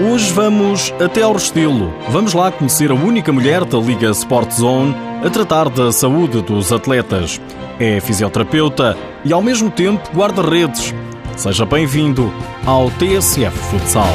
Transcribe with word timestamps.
Hoje 0.00 0.32
vamos 0.32 0.94
até 1.04 1.22
ao 1.22 1.32
Restelo. 1.32 1.92
Vamos 2.10 2.32
lá 2.32 2.52
conhecer 2.52 2.92
a 2.92 2.94
única 2.94 3.32
mulher 3.32 3.64
da 3.64 3.78
Liga 3.78 4.10
Sport 4.10 4.52
Zone 4.52 4.94
a 5.26 5.28
tratar 5.28 5.68
da 5.68 5.90
saúde 5.90 6.40
dos 6.40 6.72
atletas. 6.72 7.40
É 7.80 7.98
fisioterapeuta 7.98 8.96
e 9.24 9.32
ao 9.32 9.42
mesmo 9.42 9.72
tempo 9.72 10.08
guarda-redes. 10.14 10.94
Seja 11.36 11.66
bem-vindo 11.66 12.32
ao 12.64 12.92
TSF 12.92 13.50
Futsal. 13.50 14.14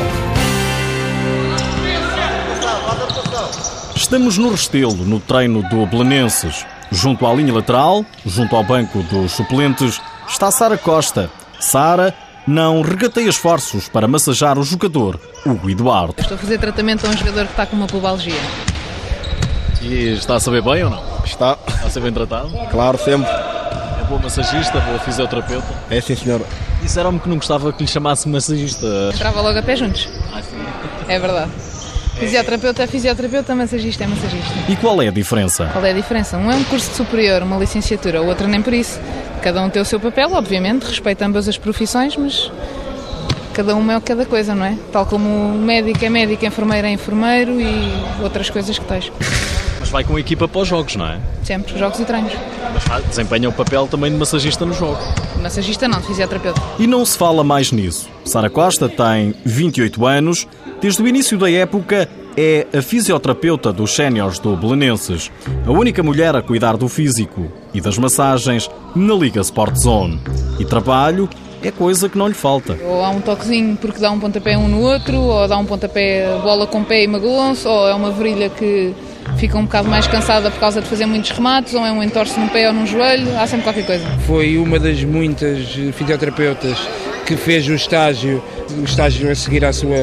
Estamos 3.93 4.37
no 4.37 4.51
Restelo, 4.51 5.03
no 5.03 5.19
treino 5.19 5.61
do 5.63 5.85
Belenenses. 5.85 6.65
Junto 6.91 7.27
à 7.27 7.33
linha 7.33 7.53
lateral, 7.53 8.05
junto 8.25 8.55
ao 8.55 8.63
banco 8.63 9.03
dos 9.03 9.33
suplentes, 9.33 9.99
está 10.29 10.49
Sara 10.49 10.77
Costa. 10.77 11.29
Sara 11.59 12.13
não 12.47 12.81
regateia 12.81 13.29
esforços 13.29 13.87
para 13.87 14.07
massajar 14.07 14.57
o 14.57 14.63
jogador, 14.63 15.19
Hugo 15.45 15.69
Eduardo. 15.69 16.15
Estou 16.19 16.35
a 16.35 16.37
fazer 16.37 16.57
tratamento 16.59 17.05
a 17.05 17.09
um 17.09 17.17
jogador 17.17 17.45
que 17.45 17.51
está 17.51 17.65
com 17.65 17.75
uma 17.75 17.87
pubalgia. 17.87 18.33
E 19.81 20.13
está 20.13 20.35
a 20.35 20.39
saber 20.39 20.61
bem 20.61 20.83
ou 20.83 20.89
não? 20.89 21.03
Está, 21.25 21.57
Está 21.67 21.87
a 21.87 21.89
ser 21.89 21.99
bem 22.01 22.11
tratado? 22.13 22.49
claro, 22.71 22.97
sempre. 22.97 23.29
É 23.29 24.03
boa 24.07 24.21
massagista, 24.21 24.79
boa 24.79 24.99
fisioterapeuta. 24.99 25.67
É 25.89 25.99
sim, 26.01 26.15
senhor. 26.15 26.41
Disseram-me 26.81 27.19
que 27.19 27.29
não 27.29 27.37
gostava 27.37 27.71
que 27.71 27.83
lhe 27.83 27.89
chamasse 27.89 28.27
massagista. 28.27 28.85
Entrava 29.13 29.41
logo 29.41 29.57
a 29.57 29.61
pé 29.61 29.75
juntos. 29.75 30.07
É 31.07 31.19
verdade. 31.19 31.51
Fisioterapeuta 32.19 32.83
é 32.83 32.87
fisioterapeuta, 32.87 33.55
massagista 33.55 34.03
é 34.03 34.07
massagista. 34.07 34.53
E 34.69 34.75
qual 34.75 35.01
é 35.01 35.07
a 35.07 35.11
diferença? 35.11 35.69
Qual 35.71 35.83
é 35.83 35.91
a 35.91 35.93
diferença? 35.93 36.37
Um 36.37 36.51
é 36.51 36.55
um 36.55 36.63
curso 36.63 36.93
superior, 36.93 37.41
uma 37.43 37.57
licenciatura, 37.57 38.21
o 38.21 38.27
outro 38.27 38.47
nem 38.47 38.61
por 38.61 38.73
isso. 38.73 38.99
Cada 39.41 39.61
um 39.61 39.69
tem 39.69 39.81
o 39.81 39.85
seu 39.85 39.99
papel, 39.99 40.31
obviamente, 40.31 40.83
respeita 40.83 41.25
ambas 41.25 41.47
as 41.47 41.57
profissões, 41.57 42.15
mas 42.15 42.51
cada 43.53 43.75
uma 43.75 43.93
é 43.93 43.99
cada 43.99 44.25
coisa, 44.25 44.55
não 44.55 44.65
é? 44.65 44.77
Tal 44.91 45.05
como 45.05 45.53
médico 45.57 46.03
é 46.05 46.09
médico, 46.09 46.45
enfermeiro 46.45 46.87
é 46.87 46.91
enfermeiro 46.91 47.59
e 47.59 47.91
outras 48.21 48.49
coisas 48.49 48.77
que 48.77 48.85
tens. 48.85 49.11
Vai 49.93 50.03
com 50.03 50.15
a 50.15 50.19
equipa 50.19 50.47
para 50.47 50.59
os 50.59 50.67
jogos, 50.67 50.95
não 50.95 51.05
é? 51.05 51.19
Sempre, 51.43 51.77
jogos 51.77 51.99
e 51.99 52.05
treinos. 52.05 52.33
Mas 52.73 52.83
faz- 52.83 53.05
desempenha 53.05 53.47
o 53.47 53.53
papel 53.53 53.87
também 53.87 54.11
de 54.11 54.17
massagista 54.17 54.65
no 54.65 54.73
jogo. 54.73 54.97
Massagista 55.39 55.87
não, 55.87 56.01
fisioterapeuta. 56.01 56.59
E 56.79 56.87
não 56.87 57.05
se 57.05 57.15
fala 57.15 57.43
mais 57.43 57.71
nisso. 57.71 58.09
Sara 58.25 58.49
Costa 58.49 58.89
tem 58.89 59.35
28 59.45 60.03
anos, 60.07 60.47
desde 60.81 61.03
o 61.03 61.07
início 61.07 61.37
da 61.37 61.49
época 61.51 62.09
é 62.35 62.65
a 62.75 62.81
fisioterapeuta 62.81 63.71
dos 63.71 63.93
séniores 63.93 64.39
do 64.39 64.57
Belenenses, 64.57 65.29
a 65.63 65.69
única 65.71 66.01
mulher 66.01 66.35
a 66.35 66.41
cuidar 66.41 66.75
do 66.75 66.89
físico 66.89 67.51
e 67.71 67.79
das 67.79 67.95
massagens 67.99 68.67
na 68.95 69.13
Liga 69.13 69.41
Sport 69.41 69.75
Zone. 69.77 70.19
E 70.59 70.65
trabalho 70.65 71.29
é 71.61 71.69
coisa 71.69 72.09
que 72.09 72.17
não 72.17 72.27
lhe 72.27 72.33
falta. 72.33 72.75
Ou 72.83 73.03
há 73.03 73.11
um 73.11 73.21
toquezinho 73.21 73.77
porque 73.79 73.99
dá 73.99 74.09
um 74.09 74.19
pontapé 74.19 74.57
um 74.57 74.67
no 74.67 74.81
outro, 74.81 75.15
ou 75.21 75.47
dá 75.47 75.55
um 75.55 75.65
pontapé 75.65 76.35
bola 76.41 76.65
com 76.65 76.83
pé 76.83 77.03
e 77.03 77.07
magoam-se, 77.07 77.67
ou 77.67 77.87
é 77.87 77.93
uma 77.93 78.09
virilha 78.09 78.49
que 78.49 78.91
fica 79.37 79.57
um 79.57 79.63
bocado 79.63 79.89
mais 79.89 80.07
cansada 80.07 80.49
por 80.49 80.59
causa 80.59 80.81
de 80.81 80.87
fazer 80.87 81.05
muitos 81.05 81.31
remates, 81.31 81.73
ou 81.73 81.85
é 81.85 81.91
um 81.91 82.01
entorce 82.01 82.39
num 82.39 82.47
pé 82.47 82.67
ou 82.67 82.73
num 82.73 82.85
joelho, 82.85 83.37
há 83.37 83.47
sempre 83.47 83.63
qualquer 83.63 83.85
coisa. 83.85 84.05
Foi 84.25 84.57
uma 84.57 84.79
das 84.79 85.03
muitas 85.03 85.67
fisioterapeutas 85.93 86.77
que 87.25 87.35
fez 87.35 87.67
o 87.67 87.73
estágio, 87.73 88.43
o 88.77 88.83
estágio 88.83 89.31
a 89.31 89.35
seguir 89.35 89.63
à 89.65 89.73
sua 89.73 89.97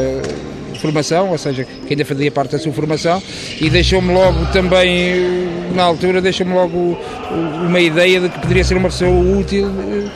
formação, 0.80 1.30
ou 1.30 1.38
seja, 1.38 1.64
que 1.86 1.92
ainda 1.92 2.04
fazia 2.04 2.30
parte 2.30 2.52
da 2.52 2.58
sua 2.58 2.72
formação, 2.72 3.22
e 3.60 3.68
deixou-me 3.68 4.12
logo 4.12 4.46
também, 4.46 5.48
na 5.74 5.82
altura, 5.82 6.20
deixou-me 6.20 6.54
logo 6.54 6.98
uma 7.66 7.80
ideia 7.80 8.20
de 8.20 8.28
que 8.28 8.38
poderia 8.38 8.64
ser 8.64 8.76
uma 8.76 8.88
pessoa 8.88 9.10
útil 9.10 9.68
eh, 9.68 10.08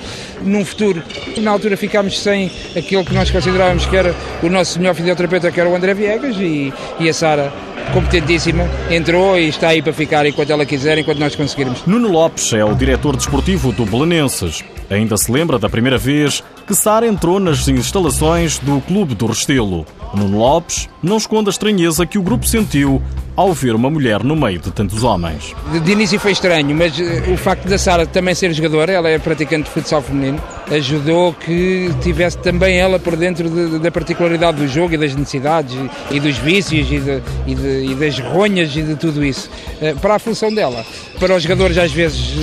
num 0.42 0.64
futuro. 0.64 1.02
Na 1.38 1.50
altura 1.50 1.76
ficámos 1.76 2.18
sem 2.18 2.50
aquilo 2.76 3.04
que 3.04 3.12
nós 3.12 3.30
considerávamos 3.30 3.86
que 3.86 3.96
era 3.96 4.14
o 4.42 4.48
nosso 4.48 4.78
melhor 4.78 4.94
fisioterapeuta, 4.94 5.50
que 5.50 5.60
era 5.60 5.68
o 5.68 5.76
André 5.76 5.92
Viegas, 5.94 6.36
e, 6.38 6.72
e 6.98 7.08
a 7.08 7.12
Sara, 7.12 7.52
competentíssima, 7.92 8.68
entrou 8.90 9.38
e 9.38 9.48
está 9.48 9.68
aí 9.68 9.82
para 9.82 9.92
ficar 9.92 10.26
enquanto 10.26 10.50
ela 10.50 10.64
quiser, 10.64 10.98
enquanto 10.98 11.18
nós 11.18 11.36
conseguirmos. 11.36 11.84
Nuno 11.86 12.08
Lopes 12.08 12.52
é 12.52 12.64
o 12.64 12.74
diretor 12.74 13.16
desportivo 13.16 13.72
do 13.72 13.84
Belenenses. 13.84 14.62
Ainda 14.90 15.16
se 15.16 15.30
lembra 15.30 15.58
da 15.58 15.68
primeira 15.68 15.98
vez 15.98 16.42
que 16.66 16.74
Sara 16.74 17.06
entrou 17.06 17.40
nas 17.40 17.66
instalações 17.68 18.58
do 18.58 18.80
Clube 18.82 19.14
do 19.14 19.26
Restelo. 19.26 19.86
Nuno 20.14 20.38
Lopes 20.38 20.88
não 21.02 21.16
esconde 21.16 21.48
a 21.48 21.50
estranheza 21.50 22.06
que 22.06 22.18
o 22.18 22.22
grupo 22.22 22.46
sentiu 22.46 23.02
ao 23.36 23.52
ver 23.52 23.74
uma 23.74 23.90
mulher 23.90 24.22
no 24.22 24.36
meio 24.36 24.58
de 24.60 24.70
tantos 24.70 25.02
homens. 25.02 25.54
De, 25.72 25.80
de 25.80 25.92
início 25.92 26.20
foi 26.20 26.32
estranho, 26.32 26.74
mas 26.76 26.98
eh, 27.00 27.24
o 27.32 27.36
facto 27.36 27.66
da 27.68 27.76
Sara 27.76 28.06
também 28.06 28.34
ser 28.34 28.52
jogadora, 28.52 28.92
ela 28.92 29.08
é 29.08 29.18
praticante 29.18 29.64
de 29.64 29.70
futsal 29.70 30.00
feminino, 30.02 30.40
ajudou 30.70 31.32
que 31.34 31.90
tivesse 32.02 32.38
também 32.38 32.76
ela 32.78 32.98
por 32.98 33.16
dentro 33.16 33.48
de- 33.50 33.78
da 33.80 33.90
particularidade 33.90 34.58
do 34.58 34.68
jogo 34.68 34.94
e 34.94 34.96
das 34.96 35.14
necessidades 35.14 35.74
e, 36.10 36.16
e 36.16 36.20
dos 36.20 36.36
vícios 36.38 36.86
e, 36.90 36.98
de- 36.98 37.22
e 37.46 37.92
e 37.92 37.94
das 37.96 38.18
ronhas 38.18 38.74
e 38.76 38.82
de 38.82 38.94
tudo 38.96 39.24
isso. 39.24 39.50
Eh, 39.80 39.94
Para 40.00 40.14
a 40.14 40.18
função 40.18 40.52
dela, 40.54 40.84
para 41.18 41.34
os 41.34 41.42
jogadores 41.42 41.76
às 41.78 41.92
vezes, 41.92 42.34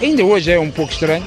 eh, 0.00 0.04
ainda 0.06 0.24
hoje 0.24 0.50
é 0.50 0.58
um 0.58 0.70
pouco 0.70 0.92
estranho, 0.92 1.24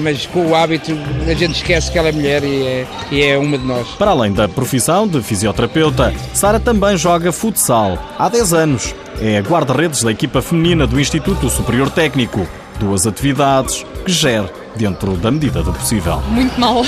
mas 0.00 0.26
com 0.26 0.46
o 0.46 0.54
hábito 0.54 0.92
a 1.28 1.34
gente 1.34 1.56
esquece 1.56 1.90
que 1.90 1.98
ela 1.98 2.08
é 2.08 2.12
mulher 2.12 2.42
e 2.44 2.66
é, 2.66 2.86
e 3.10 3.22
é 3.22 3.38
uma 3.38 3.58
de 3.58 3.64
nós. 3.64 3.88
Para 3.90 4.10
além 4.10 4.32
da 4.32 4.48
profissão 4.48 5.06
de 5.06 5.22
fisioterapeuta, 5.22 6.12
Sara 6.34 6.58
também 6.58 6.96
joga 6.96 7.32
futsal 7.32 7.98
há 8.18 8.28
10 8.28 8.54
anos. 8.54 8.94
É 9.20 9.38
a 9.38 9.40
guarda-redes 9.40 10.02
da 10.02 10.10
equipa 10.10 10.40
feminina 10.42 10.86
do 10.86 10.98
Instituto 10.98 11.48
Superior 11.48 11.90
Técnico. 11.90 12.46
Duas 12.78 13.06
atividades 13.06 13.84
que 14.04 14.10
gere 14.10 14.48
dentro 14.74 15.16
da 15.16 15.30
medida 15.30 15.62
do 15.62 15.72
possível. 15.72 16.20
Muito 16.28 16.58
mal. 16.58 16.82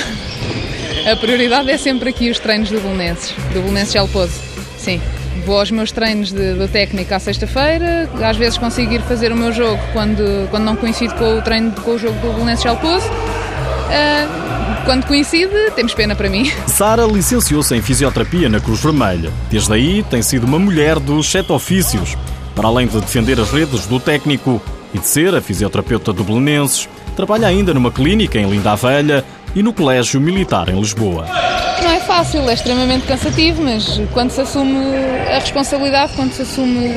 A 1.11 1.17
prioridade 1.17 1.71
é 1.71 1.77
sempre 1.77 2.09
aqui 2.09 2.31
os 2.31 2.39
treinos 2.39 2.71
do 2.71 2.81
Belenenses, 2.81 3.33
do 3.53 3.61
Belenenses 3.61 3.93
Gelposo. 3.93 4.41
Sim. 4.79 5.01
Vou 5.45 5.59
aos 5.59 5.71
meus 5.71 5.93
treinos 5.93 6.33
de, 6.33 6.55
do 6.55 6.69
técnico 6.69 7.13
à 7.13 7.19
sexta-feira, 7.19 8.09
às 8.23 8.37
vezes 8.37 8.57
consigo 8.57 8.93
ir 8.93 9.03
fazer 9.03 9.33
o 9.33 9.37
meu 9.37 9.53
jogo 9.53 9.81
quando, 9.93 10.49
quando 10.51 10.65
não 10.65 10.77
coincide 10.77 11.15
com 11.15 11.39
o 11.39 11.43
treino 11.43 11.73
com 11.73 11.93
o 11.93 11.99
jogo 11.99 12.19
do 12.21 12.33
Belenenses 12.33 12.63
Gelposo. 12.63 13.07
Ah, 13.91 14.83
quando 14.85 15.07
coincide, 15.07 15.71
temos 15.75 15.95
pena 15.95 16.15
para 16.15 16.29
mim. 16.29 16.51
Sara 16.67 17.05
licenciou-se 17.05 17.75
em 17.75 17.83
fisioterapia 17.83 18.49
na 18.49 18.61
Cruz 18.61 18.81
Vermelha. 18.81 19.33
Desde 19.51 19.73
aí 19.73 20.03
tem 20.03 20.23
sido 20.23 20.45
uma 20.45 20.59
mulher 20.59 20.99
dos 20.99 21.31
sete 21.31 21.53
ofícios. 21.53 22.17
Para 22.55 22.69
além 22.69 22.87
de 22.87 23.01
defender 23.01 23.41
as 23.41 23.51
redes 23.51 23.87
do 23.87 23.99
técnico 23.99 24.63
e 24.93 24.99
de 24.99 25.07
ser 25.07 25.35
a 25.35 25.41
fisioterapeuta 25.41 26.13
do 26.13 26.23
Belenenses, 26.23 26.89
trabalha 27.17 27.49
ainda 27.49 27.75
numa 27.75 27.91
clínica 27.91 28.39
em 28.39 28.49
Linda 28.49 28.77
Velha 28.77 29.25
e 29.55 29.63
no 29.63 29.73
Colégio 29.73 30.21
Militar 30.21 30.69
em 30.69 30.79
Lisboa. 30.79 31.27
Não 31.83 31.91
é 31.91 32.01
fácil, 32.01 32.49
é 32.49 32.55
extremamente 32.55 33.07
cansativo, 33.07 33.63
mas 33.63 34.01
quando 34.13 34.31
se 34.31 34.41
assume 34.41 34.77
a 35.29 35.39
responsabilidade, 35.39 36.13
quando 36.15 36.33
se 36.33 36.43
assume, 36.43 36.89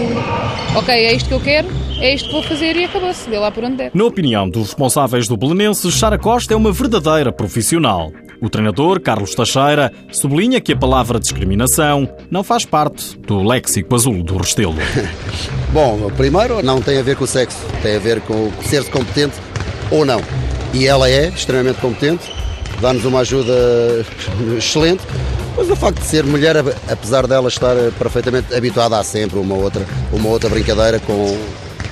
ok, 0.76 0.94
é 0.94 1.14
isto 1.14 1.28
que 1.28 1.36
eu 1.36 1.42
quero, 1.42 1.68
é 2.00 2.14
isto 2.14 2.28
que 2.28 2.34
vou 2.34 2.44
fazer 2.44 2.76
e 2.78 2.86
acabou-se, 2.86 3.30
dê 3.30 3.38
lá 3.38 3.52
por 3.52 3.64
onde 3.64 3.76
der. 3.76 3.92
Na 3.94 4.06
opinião 4.06 4.50
dos 4.50 4.68
responsáveis 4.68 5.28
do 5.28 5.36
Belenenses, 5.36 5.94
Sara 5.96 6.18
Costa 6.18 6.54
é 6.54 6.58
uma 6.58 6.72
verdadeira 6.72 7.32
profissional. 7.32 8.12
O 8.40 8.50
treinador, 8.50 9.02
Carlos 9.02 9.34
Teixeira, 9.34 9.92
sublinha 10.12 10.62
que 10.62 10.72
a 10.72 10.78
palavra 10.78 11.20
discriminação 11.20 12.08
não 12.30 12.44
faz 12.44 12.66
parte 12.66 13.18
do 13.18 13.42
léxico 13.44 13.94
azul 13.96 14.24
do 14.24 14.38
Restelo. 14.38 14.76
Bom, 15.74 16.10
primeiro 16.16 16.64
não 16.64 16.82
tem 16.82 17.00
a 17.00 17.04
ver 17.04 17.16
com 17.16 17.24
o 17.24 17.28
sexo, 17.28 17.58
tem 17.82 17.96
a 17.96 18.00
ver 18.00 18.22
com 18.22 18.48
o 18.48 18.54
ser-se 18.64 18.90
competente 18.92 19.36
ou 19.90 20.06
não. 20.06 20.22
E 20.74 20.86
ela 20.86 21.10
é 21.10 21.30
extremamente 21.30 21.80
competente, 21.80 22.32
dá-nos 22.82 23.06
uma 23.06 23.20
ajuda 23.20 23.54
excelente, 24.58 25.04
mas 25.56 25.70
o 25.70 25.76
facto 25.76 26.00
de 26.00 26.06
ser 26.06 26.24
mulher, 26.24 26.58
apesar 26.90 27.26
dela 27.28 27.48
estar 27.48 27.76
perfeitamente 27.98 28.54
habituada 28.56 28.98
a 28.98 29.04
sempre 29.04 29.40
uma 29.40 29.56
outra, 29.56 29.86
uma 30.12 30.30
outra 30.30 30.50
brincadeira 30.50 31.00
com, 31.00 31.38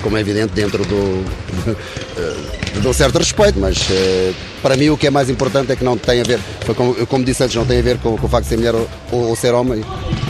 como 0.01 0.17
é 0.17 0.19
evidente, 0.19 0.53
dentro 0.53 0.85
do, 0.85 1.25
de 2.79 2.87
um 2.87 2.93
certo 2.93 3.17
respeito, 3.17 3.59
mas 3.59 3.77
eh, 3.89 4.33
para 4.61 4.75
mim 4.75 4.89
o 4.89 4.97
que 4.97 5.07
é 5.07 5.09
mais 5.09 5.29
importante 5.29 5.71
é 5.71 5.75
que 5.75 5.83
não 5.83 5.97
tem 5.97 6.21
a 6.21 6.23
ver, 6.23 6.39
como, 6.75 6.93
como 7.07 7.23
disse 7.23 7.43
antes, 7.43 7.55
não 7.55 7.65
tem 7.65 7.79
a 7.79 7.81
ver 7.81 7.97
com, 7.97 8.17
com 8.17 8.25
o 8.25 8.29
facto 8.29 8.43
de 8.43 8.49
ser 8.49 8.57
mulher 8.57 8.75
ou, 8.75 8.87
ou 9.11 9.35
ser 9.35 9.53
homem. 9.53 9.83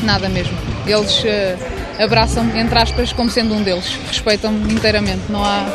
Nada 0.03 0.29
mesmo. 0.29 0.57
Eles 0.87 1.23
eh, 1.25 1.57
abraçam-me, 1.99 2.57
entre 2.59 2.77
aspas, 2.77 3.11
como 3.11 3.29
sendo 3.29 3.53
um 3.53 3.63
deles. 3.63 3.97
Respeitam-me 4.07 4.73
inteiramente. 4.73 5.23
Não 5.29 5.43
há, 5.43 5.65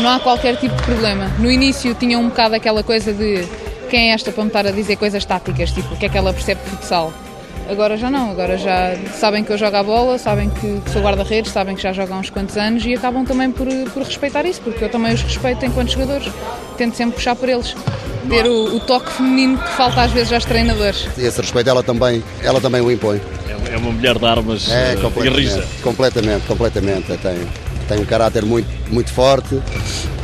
não 0.00 0.10
há 0.10 0.18
qualquer 0.20 0.56
tipo 0.56 0.74
de 0.74 0.82
problema. 0.82 1.30
No 1.38 1.50
início 1.50 1.94
tinha 1.94 2.18
um 2.18 2.28
bocado 2.28 2.54
aquela 2.54 2.82
coisa 2.82 3.12
de 3.12 3.44
quem 3.88 4.10
é 4.10 4.14
esta 4.14 4.30
para 4.32 4.42
me 4.42 4.48
estar 4.48 4.66
a 4.66 4.70
dizer 4.70 4.96
coisas 4.96 5.24
táticas, 5.24 5.70
tipo 5.72 5.94
o 5.94 5.96
que 5.96 6.06
é 6.06 6.08
que 6.08 6.16
ela 6.18 6.32
percebe 6.32 6.60
de 6.64 6.70
futsal. 6.70 7.12
Agora 7.68 7.96
já 7.96 8.10
não, 8.10 8.30
agora 8.30 8.58
já 8.58 8.94
sabem 9.18 9.42
que 9.42 9.50
eu 9.50 9.56
jogo 9.56 9.74
a 9.76 9.82
bola, 9.82 10.18
sabem 10.18 10.50
que 10.50 10.82
sou 10.92 11.00
guarda-redes, 11.00 11.50
sabem 11.50 11.74
que 11.74 11.82
já 11.82 11.92
jogo 11.94 12.12
há 12.12 12.18
uns 12.18 12.28
quantos 12.28 12.56
anos 12.58 12.84
e 12.84 12.92
acabam 12.94 13.24
também 13.24 13.50
por, 13.50 13.66
por 13.92 14.02
respeitar 14.02 14.44
isso, 14.44 14.60
porque 14.60 14.84
eu 14.84 14.88
também 14.90 15.14
os 15.14 15.22
respeito 15.22 15.64
enquanto 15.64 15.92
jogadores. 15.92 16.30
Tento 16.76 16.94
sempre 16.94 17.14
puxar 17.14 17.34
por 17.34 17.48
eles. 17.48 17.74
Ter 18.28 18.46
o, 18.46 18.76
o 18.76 18.80
toque 18.80 19.10
feminino 19.12 19.56
que 19.58 19.68
falta 19.70 20.02
às 20.02 20.10
vezes 20.12 20.32
aos 20.32 20.44
treinadores. 20.44 21.08
Esse 21.16 21.40
respeito 21.40 21.70
ela 21.70 21.82
também, 21.82 22.22
ela 22.42 22.60
também 22.60 22.82
o 22.82 22.90
impõe. 22.90 23.20
É 23.72 23.76
uma 23.78 23.92
mulher 23.92 24.18
de 24.18 24.26
armas 24.26 24.70
É, 24.70 24.90
eh, 24.92 24.94
e 24.94 25.00
completamente, 25.00 25.40
rija. 25.40 25.64
completamente, 25.82 26.46
completamente. 26.46 27.16
Tem, 27.16 27.38
tem 27.84 27.98
um 27.98 28.04
caráter 28.04 28.44
muito, 28.44 28.68
muito 28.92 29.12
forte. 29.12 29.60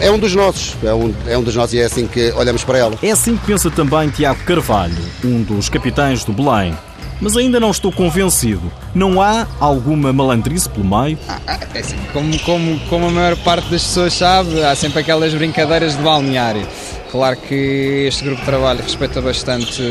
É 0.00 0.10
um 0.10 0.18
dos 0.18 0.34
nossos, 0.34 0.76
é 0.82 0.92
um, 0.94 1.14
é 1.26 1.36
um 1.38 1.42
dos 1.42 1.54
nossos 1.54 1.74
e 1.74 1.80
é 1.80 1.84
assim 1.84 2.06
que 2.06 2.30
olhamos 2.32 2.64
para 2.64 2.78
ela. 2.78 2.94
É 3.02 3.10
assim 3.10 3.36
que 3.36 3.46
pensa 3.46 3.70
também 3.70 4.08
Tiago 4.10 4.42
Carvalho, 4.44 4.96
um 5.24 5.42
dos 5.42 5.68
capitães 5.68 6.24
do 6.24 6.32
Belém. 6.32 6.74
mas 7.20 7.36
ainda 7.36 7.60
não 7.60 7.70
estou 7.70 7.92
convencido. 7.92 8.72
Não 8.94 9.20
há 9.20 9.46
alguma 9.60 10.10
malandrice 10.12 10.68
pelo 10.68 10.86
meio? 10.86 11.18
Ah, 11.28 11.38
é 11.74 11.78
assim, 11.80 11.96
como, 12.12 12.38
como, 12.40 12.80
como 12.88 13.06
a 13.08 13.10
maior 13.10 13.36
parte 13.36 13.68
das 13.70 13.82
pessoas 13.82 14.14
sabe, 14.14 14.62
há 14.64 14.74
sempre 14.74 15.00
aquelas 15.00 15.34
brincadeiras 15.34 15.96
de 15.96 16.02
balneário. 16.02 16.66
Claro 17.10 17.36
que 17.36 18.06
este 18.06 18.24
grupo 18.24 18.40
de 18.40 18.46
trabalho 18.46 18.80
respeita 18.80 19.20
bastante 19.20 19.82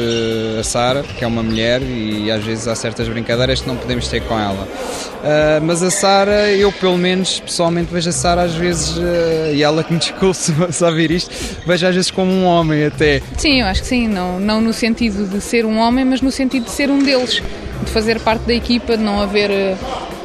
a 0.57 0.63
Sara, 0.63 1.03
que 1.03 1.21
é 1.21 1.27
uma 1.27 1.43
mulher, 1.43 1.81
e 1.81 2.31
às 2.31 2.41
vezes 2.45 2.65
há 2.65 2.75
certas 2.75 3.09
brincadeiras 3.09 3.59
que 3.59 3.67
não 3.67 3.75
podemos 3.75 4.07
ter 4.07 4.21
com 4.21 4.39
ela. 4.39 4.63
Uh, 4.63 5.61
mas 5.61 5.83
a 5.83 5.91
Sara, 5.91 6.49
eu 6.51 6.71
pelo 6.71 6.97
menos 6.97 7.41
pessoalmente 7.41 7.91
vejo 7.91 8.07
a 8.07 8.13
Sara 8.13 8.43
às 8.43 8.55
vezes, 8.55 8.95
uh, 8.95 9.53
e 9.53 9.61
ela 9.61 9.83
que 9.83 9.91
me 9.91 9.99
desculpe 9.99 10.37
se 10.37 10.83
ouvir 10.83 11.11
isto, 11.11 11.29
vejo 11.67 11.87
às 11.87 11.93
vezes 11.93 12.09
como 12.09 12.31
um 12.31 12.45
homem 12.45 12.85
até. 12.85 13.21
Sim, 13.37 13.59
eu 13.59 13.67
acho 13.67 13.81
que 13.81 13.87
sim, 13.87 14.07
não, 14.07 14.39
não 14.39 14.61
no 14.61 14.71
sentido 14.71 15.27
de 15.27 15.41
ser 15.41 15.65
um 15.65 15.77
homem, 15.77 16.05
mas 16.05 16.21
no 16.21 16.31
sentido 16.31 16.63
de 16.65 16.71
ser 16.71 16.89
um 16.89 17.03
deles, 17.03 17.43
de 17.83 17.91
fazer 17.91 18.21
parte 18.21 18.43
da 18.43 18.53
equipa, 18.53 18.95
de 18.95 19.03
não 19.03 19.19
haver. 19.19 19.49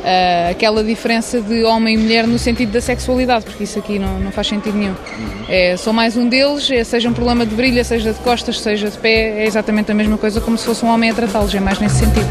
Uh 0.04 0.34
aquela 0.54 0.82
diferença 0.82 1.40
de 1.40 1.64
homem 1.64 1.94
e 1.94 1.98
mulher 1.98 2.26
no 2.26 2.38
sentido 2.38 2.72
da 2.72 2.80
sexualidade, 2.80 3.44
porque 3.44 3.64
isso 3.64 3.78
aqui 3.78 3.98
não, 3.98 4.18
não 4.20 4.30
faz 4.30 4.46
sentido 4.46 4.76
nenhum. 4.76 4.94
É, 5.48 5.76
sou 5.76 5.92
mais 5.92 6.16
um 6.16 6.28
deles, 6.28 6.70
é, 6.70 6.82
seja 6.84 7.08
um 7.08 7.12
problema 7.12 7.44
de 7.44 7.54
brilha, 7.54 7.84
seja 7.84 8.12
de 8.12 8.18
costas, 8.20 8.60
seja 8.60 8.88
de 8.88 8.96
pé, 8.98 9.42
é 9.42 9.46
exatamente 9.46 9.90
a 9.90 9.94
mesma 9.94 10.16
coisa 10.16 10.40
como 10.40 10.56
se 10.56 10.64
fosse 10.64 10.84
um 10.84 10.88
homem 10.88 11.10
a 11.10 11.14
tratá-los, 11.14 11.54
é 11.54 11.60
mais 11.60 11.78
nesse 11.78 11.96
sentido. 11.96 12.28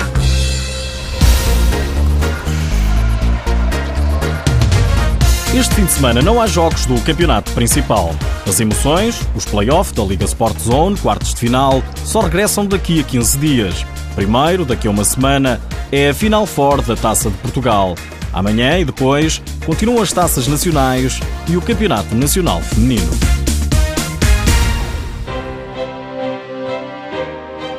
Este 5.55 5.75
fim 5.75 5.85
de 5.85 5.91
semana 5.91 6.21
não 6.21 6.41
há 6.41 6.47
jogos 6.47 6.87
do 6.87 6.99
campeonato 7.01 7.51
principal. 7.51 8.15
As 8.47 8.59
emoções, 8.59 9.21
os 9.35 9.45
play-off 9.45 9.93
da 9.93 10.03
Liga 10.03 10.25
Sport 10.25 10.59
Zone, 10.59 10.97
quartos 10.97 11.35
de 11.35 11.41
final, 11.41 11.83
só 12.03 12.21
regressam 12.21 12.65
daqui 12.65 13.01
a 13.01 13.03
15 13.03 13.37
dias. 13.37 13.85
Primeiro, 14.15 14.63
daqui 14.63 14.87
a 14.87 14.91
uma 14.91 15.03
semana, 15.03 15.59
é 15.91 16.09
a 16.09 16.13
Final 16.13 16.45
Four 16.45 16.81
da 16.81 16.95
Taça 16.95 17.29
de 17.29 17.37
Portugal. 17.37 17.95
Amanhã 18.31 18.79
e 18.79 18.85
depois 18.85 19.41
continuam 19.65 20.01
as 20.01 20.11
taças 20.11 20.47
nacionais 20.47 21.19
e 21.47 21.57
o 21.57 21.61
Campeonato 21.61 22.15
Nacional 22.15 22.61
Feminino. 22.61 23.11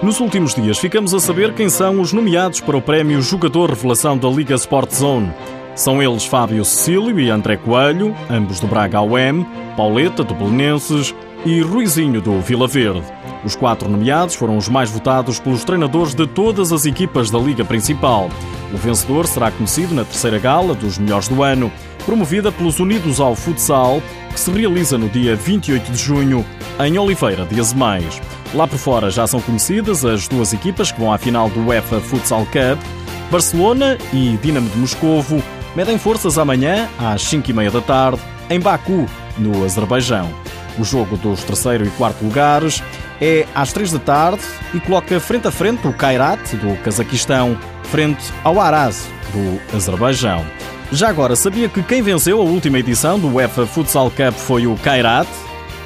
Nos 0.02 0.20
últimos 0.20 0.54
dias 0.54 0.78
ficamos 0.78 1.14
a 1.14 1.18
saber 1.18 1.54
quem 1.54 1.68
são 1.68 2.00
os 2.00 2.12
nomeados 2.12 2.60
para 2.60 2.76
o 2.76 2.82
prémio 2.82 3.22
Jogador 3.22 3.70
Revelação 3.70 4.18
da 4.18 4.28
Liga 4.28 4.54
Sport 4.54 4.92
Zone. 4.92 5.32
São 5.74 6.02
eles 6.02 6.24
Fábio 6.24 6.64
Cecílio 6.64 7.18
e 7.18 7.30
André 7.30 7.56
Coelho, 7.56 8.14
ambos 8.28 8.60
do 8.60 8.66
Braga 8.66 9.00
UM, 9.00 9.44
Pauleta 9.76 10.22
do 10.22 10.34
Belenenses 10.34 11.14
e 11.44 11.60
Ruizinho 11.60 12.20
do 12.20 12.40
Vila 12.40 12.66
Verde. 12.66 13.04
Os 13.44 13.54
quatro 13.54 13.88
nomeados 13.88 14.34
foram 14.34 14.56
os 14.56 14.68
mais 14.68 14.90
votados 14.90 15.38
pelos 15.38 15.64
treinadores 15.64 16.14
de 16.14 16.26
todas 16.26 16.72
as 16.72 16.86
equipas 16.86 17.30
da 17.30 17.38
Liga 17.38 17.64
Principal. 17.64 18.30
O 18.72 18.76
vencedor 18.76 19.26
será 19.26 19.50
conhecido 19.50 19.94
na 19.94 20.04
terceira 20.04 20.38
gala 20.38 20.74
dos 20.74 20.96
melhores 20.96 21.28
do 21.28 21.42
ano, 21.42 21.70
promovida 22.06 22.50
pelos 22.50 22.80
Unidos 22.80 23.20
ao 23.20 23.34
Futsal, 23.34 24.02
que 24.32 24.40
se 24.40 24.50
realiza 24.50 24.96
no 24.96 25.08
dia 25.08 25.36
28 25.36 25.92
de 25.92 25.98
junho 25.98 26.44
em 26.82 26.98
Oliveira 26.98 27.44
de 27.44 27.60
Azemais. 27.60 28.20
Lá 28.54 28.66
por 28.66 28.78
fora 28.78 29.10
já 29.10 29.26
são 29.26 29.40
conhecidas 29.40 30.04
as 30.04 30.26
duas 30.26 30.52
equipas 30.52 30.90
que 30.90 31.00
vão 31.00 31.12
à 31.12 31.18
final 31.18 31.50
do 31.50 31.66
UEFA 31.66 32.00
Futsal 32.00 32.46
Cup. 32.46 32.82
Barcelona 33.30 33.98
e 34.12 34.38
Dinamo 34.42 34.70
de 34.70 34.78
Moscovo 34.78 35.42
medem 35.76 35.98
forças 35.98 36.38
amanhã 36.38 36.88
às 36.98 37.22
5h30 37.24 37.70
da 37.70 37.80
tarde 37.80 38.20
em 38.48 38.60
Baku, 38.60 39.06
no 39.38 39.64
Azerbaijão. 39.64 40.43
O 40.78 40.84
jogo 40.84 41.16
dos 41.16 41.44
terceiro 41.44 41.84
e 41.86 41.90
quarto 41.90 42.24
lugares 42.24 42.82
é 43.20 43.46
às 43.54 43.72
três 43.72 43.92
da 43.92 43.98
tarde 43.98 44.42
e 44.72 44.80
coloca 44.80 45.20
frente 45.20 45.46
a 45.46 45.50
frente 45.50 45.86
o 45.86 45.92
Kairat, 45.92 46.56
do 46.56 46.76
Cazaquistão, 46.82 47.56
frente 47.84 48.32
ao 48.42 48.60
Araz, 48.60 49.06
do 49.32 49.76
Azerbaijão. 49.76 50.44
Já 50.90 51.08
agora, 51.08 51.36
sabia 51.36 51.68
que 51.68 51.82
quem 51.82 52.02
venceu 52.02 52.40
a 52.40 52.44
última 52.44 52.78
edição 52.78 53.18
do 53.18 53.34
UEFA 53.34 53.66
Futsal 53.66 54.10
Cup 54.10 54.34
foi 54.34 54.66
o 54.66 54.76
Kairat? 54.76 55.28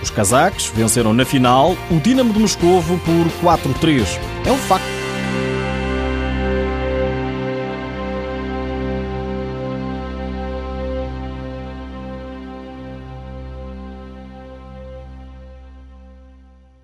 Os 0.02 0.10
cazaques 0.10 0.72
venceram 0.74 1.12
na 1.12 1.24
final 1.24 1.76
o 1.90 1.98
Dinamo 2.00 2.32
de 2.32 2.38
Moscovo 2.38 2.98
por 2.98 3.56
4-3. 3.56 4.18
É 4.46 4.52
um 4.52 4.58
facto. 4.58 4.97